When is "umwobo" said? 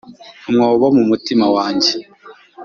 0.49-0.85